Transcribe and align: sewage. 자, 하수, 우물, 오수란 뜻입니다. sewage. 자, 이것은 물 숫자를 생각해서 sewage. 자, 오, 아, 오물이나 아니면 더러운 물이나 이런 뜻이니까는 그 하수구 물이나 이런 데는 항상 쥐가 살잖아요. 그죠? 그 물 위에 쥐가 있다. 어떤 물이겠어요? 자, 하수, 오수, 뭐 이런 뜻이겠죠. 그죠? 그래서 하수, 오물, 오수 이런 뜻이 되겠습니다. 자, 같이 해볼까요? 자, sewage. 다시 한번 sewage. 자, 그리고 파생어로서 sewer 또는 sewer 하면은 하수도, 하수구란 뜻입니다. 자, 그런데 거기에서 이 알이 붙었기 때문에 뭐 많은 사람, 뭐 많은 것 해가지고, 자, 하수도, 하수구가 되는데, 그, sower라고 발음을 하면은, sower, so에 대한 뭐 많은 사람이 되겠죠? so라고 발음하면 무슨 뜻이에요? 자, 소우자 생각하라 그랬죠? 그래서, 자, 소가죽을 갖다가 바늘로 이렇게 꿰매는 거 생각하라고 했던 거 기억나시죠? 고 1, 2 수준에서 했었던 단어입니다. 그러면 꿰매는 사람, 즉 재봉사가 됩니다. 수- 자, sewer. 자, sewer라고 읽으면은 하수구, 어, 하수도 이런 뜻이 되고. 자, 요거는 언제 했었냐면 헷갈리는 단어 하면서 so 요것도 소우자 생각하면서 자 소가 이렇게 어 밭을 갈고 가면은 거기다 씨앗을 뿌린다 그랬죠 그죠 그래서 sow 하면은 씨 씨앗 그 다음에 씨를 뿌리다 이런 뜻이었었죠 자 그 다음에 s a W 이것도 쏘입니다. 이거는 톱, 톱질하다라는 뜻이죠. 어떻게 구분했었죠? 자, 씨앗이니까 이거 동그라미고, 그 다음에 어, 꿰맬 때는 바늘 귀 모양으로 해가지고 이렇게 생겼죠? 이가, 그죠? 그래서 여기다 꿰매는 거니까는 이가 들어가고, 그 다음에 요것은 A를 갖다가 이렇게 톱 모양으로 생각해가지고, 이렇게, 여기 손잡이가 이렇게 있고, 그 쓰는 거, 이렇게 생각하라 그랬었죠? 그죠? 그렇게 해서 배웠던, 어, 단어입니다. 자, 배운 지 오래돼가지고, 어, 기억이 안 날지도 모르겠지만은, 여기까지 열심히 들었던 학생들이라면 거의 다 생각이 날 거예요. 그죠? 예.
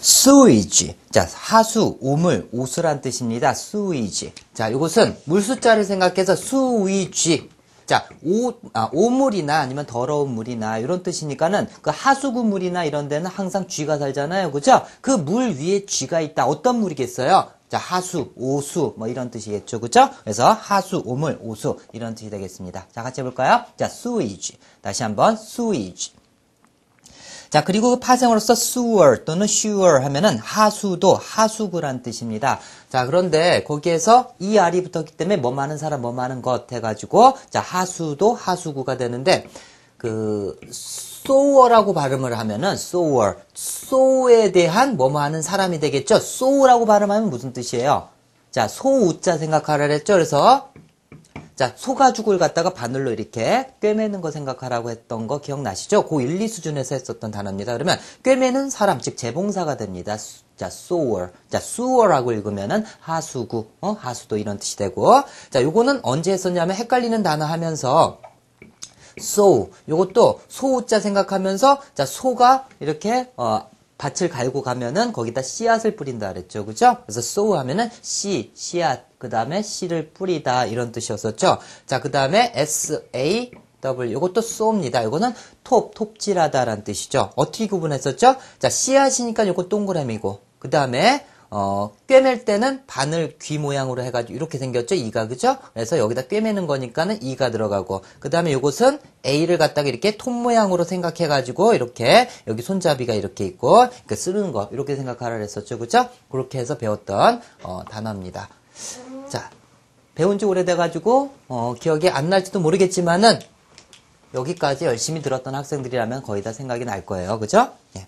sewage. 0.00 0.94
자, 1.10 1.26
하수, 1.32 1.98
우물, 2.00 2.48
오수란 2.52 3.00
뜻입니다. 3.00 3.50
sewage. 3.50 4.32
자, 4.54 4.68
이것은 4.68 5.16
물 5.24 5.42
숫자를 5.42 5.84
생각해서 5.84 6.32
sewage. 6.32 7.48
자, 7.86 8.06
오, 8.24 8.52
아, 8.72 8.88
오물이나 8.92 9.58
아니면 9.58 9.84
더러운 9.84 10.30
물이나 10.30 10.78
이런 10.78 11.02
뜻이니까는 11.02 11.66
그 11.82 11.90
하수구 11.92 12.44
물이나 12.44 12.84
이런 12.84 13.08
데는 13.08 13.26
항상 13.28 13.66
쥐가 13.66 13.98
살잖아요. 13.98 14.52
그죠? 14.52 14.82
그 15.00 15.10
물 15.16 15.56
위에 15.58 15.86
쥐가 15.86 16.20
있다. 16.20 16.46
어떤 16.46 16.78
물이겠어요? 16.80 17.48
자, 17.68 17.78
하수, 17.78 18.32
오수, 18.36 18.94
뭐 18.96 19.08
이런 19.08 19.30
뜻이겠죠. 19.30 19.80
그죠? 19.80 20.08
그래서 20.22 20.52
하수, 20.52 21.02
오물, 21.04 21.38
오수 21.42 21.78
이런 21.92 22.14
뜻이 22.14 22.30
되겠습니다. 22.30 22.86
자, 22.92 23.02
같이 23.02 23.20
해볼까요? 23.22 23.64
자, 23.76 23.86
sewage. 23.86 24.56
다시 24.82 25.02
한번 25.02 25.34
sewage. 25.34 26.12
자, 27.50 27.64
그리고 27.64 27.98
파생어로서 27.98 28.52
sewer 28.52 29.24
또는 29.24 29.44
sewer 29.44 30.04
하면은 30.04 30.38
하수도, 30.38 31.14
하수구란 31.14 32.00
뜻입니다. 32.04 32.60
자, 32.88 33.06
그런데 33.06 33.64
거기에서 33.64 34.32
이 34.38 34.56
알이 34.56 34.84
붙었기 34.84 35.16
때문에 35.16 35.36
뭐 35.36 35.50
많은 35.50 35.76
사람, 35.76 36.00
뭐 36.00 36.12
많은 36.12 36.42
것 36.42 36.70
해가지고, 36.70 37.34
자, 37.50 37.60
하수도, 37.60 38.34
하수구가 38.34 38.96
되는데, 38.98 39.48
그, 39.96 40.56
sower라고 40.68 41.92
발음을 41.92 42.38
하면은, 42.38 42.74
sower, 42.74 43.38
so에 43.56 44.52
대한 44.52 44.96
뭐 44.96 45.10
많은 45.10 45.42
사람이 45.42 45.80
되겠죠? 45.80 46.16
so라고 46.16 46.86
발음하면 46.86 47.30
무슨 47.30 47.52
뜻이에요? 47.52 48.08
자, 48.52 48.68
소우자 48.68 49.38
생각하라 49.38 49.88
그랬죠? 49.88 50.12
그래서, 50.12 50.69
자, 51.60 51.74
소가죽을 51.76 52.38
갖다가 52.38 52.70
바늘로 52.72 53.10
이렇게 53.10 53.74
꿰매는 53.82 54.22
거 54.22 54.30
생각하라고 54.30 54.88
했던 54.88 55.26
거 55.26 55.42
기억나시죠? 55.42 56.06
고 56.06 56.22
1, 56.22 56.40
2 56.40 56.48
수준에서 56.48 56.94
했었던 56.94 57.30
단어입니다. 57.30 57.74
그러면 57.74 57.98
꿰매는 58.22 58.70
사람, 58.70 58.98
즉 58.98 59.18
재봉사가 59.18 59.76
됩니다. 59.76 60.16
수- 60.16 60.44
자, 60.56 60.68
sewer. 60.68 61.28
자, 61.50 61.58
sewer라고 61.58 62.32
읽으면은 62.32 62.82
하수구, 63.00 63.66
어, 63.82 63.90
하수도 63.92 64.38
이런 64.38 64.58
뜻이 64.58 64.78
되고. 64.78 65.22
자, 65.50 65.62
요거는 65.62 66.00
언제 66.02 66.32
했었냐면 66.32 66.76
헷갈리는 66.76 67.22
단어 67.22 67.44
하면서 67.44 68.22
so 69.18 69.68
요것도 69.86 70.40
소우자 70.48 70.98
생각하면서 70.98 71.82
자 71.94 72.06
소가 72.06 72.68
이렇게 72.78 73.30
어 73.36 73.68
밭을 74.00 74.28
갈고 74.28 74.62
가면은 74.62 75.12
거기다 75.12 75.42
씨앗을 75.42 75.94
뿌린다 75.94 76.32
그랬죠 76.32 76.64
그죠 76.66 76.98
그래서 77.06 77.20
sow 77.20 77.56
하면은 77.58 77.88
씨 78.02 78.50
씨앗 78.54 79.18
그 79.18 79.28
다음에 79.28 79.62
씨를 79.62 80.10
뿌리다 80.10 80.66
이런 80.66 80.90
뜻이었었죠 80.90 81.58
자 81.86 82.00
그 82.00 82.10
다음에 82.10 82.52
s 82.56 83.08
a 83.14 83.50
W 83.80 84.10
이것도 84.10 84.40
쏘입니다. 84.42 85.02
이거는 85.02 85.32
톱, 85.64 85.94
톱질하다라는 85.94 86.84
뜻이죠. 86.84 87.32
어떻게 87.36 87.66
구분했었죠? 87.66 88.36
자, 88.58 88.68
씨앗이니까 88.68 89.44
이거 89.44 89.68
동그라미고, 89.68 90.40
그 90.58 90.70
다음에 90.70 91.24
어, 91.52 91.92
꿰맬 92.06 92.44
때는 92.44 92.84
바늘 92.86 93.36
귀 93.42 93.58
모양으로 93.58 94.02
해가지고 94.02 94.34
이렇게 94.34 94.56
생겼죠? 94.56 94.94
이가, 94.94 95.26
그죠? 95.26 95.56
그래서 95.74 95.98
여기다 95.98 96.28
꿰매는 96.28 96.68
거니까는 96.68 97.22
이가 97.22 97.50
들어가고, 97.50 98.02
그 98.20 98.30
다음에 98.30 98.52
요것은 98.52 99.00
A를 99.26 99.58
갖다가 99.58 99.88
이렇게 99.88 100.16
톱 100.16 100.32
모양으로 100.32 100.84
생각해가지고, 100.84 101.74
이렇게, 101.74 102.28
여기 102.46 102.62
손잡이가 102.62 103.14
이렇게 103.14 103.44
있고, 103.46 103.88
그 104.06 104.14
쓰는 104.14 104.52
거, 104.52 104.68
이렇게 104.70 104.94
생각하라 104.94 105.36
그랬었죠? 105.36 105.78
그죠? 105.78 106.08
그렇게 106.30 106.58
해서 106.58 106.78
배웠던, 106.78 107.42
어, 107.64 107.82
단어입니다. 107.90 108.48
자, 109.28 109.50
배운 110.14 110.38
지 110.38 110.44
오래돼가지고, 110.44 111.30
어, 111.48 111.74
기억이 111.80 112.10
안 112.10 112.30
날지도 112.30 112.60
모르겠지만은, 112.60 113.40
여기까지 114.34 114.84
열심히 114.84 115.20
들었던 115.22 115.56
학생들이라면 115.56 116.22
거의 116.22 116.44
다 116.44 116.52
생각이 116.52 116.84
날 116.84 117.04
거예요. 117.04 117.40
그죠? 117.40 117.72
예. 117.96 118.06